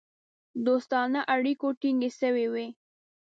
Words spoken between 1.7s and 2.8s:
ټینګ سوي وه.